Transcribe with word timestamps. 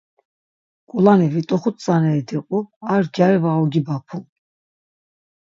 K̆ulani 0.89 1.27
vit̆oxut 1.33 1.75
tzaneri 1.79 2.23
diqu, 2.27 2.59
ar 2.93 3.03
gyari 3.13 3.37
va 3.43 3.51
ugibapun. 3.63 4.23